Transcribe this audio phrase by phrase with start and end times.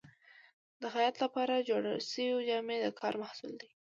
[0.81, 3.67] د خیاط لپاره جوړې شوې جامې د کار محصول دي.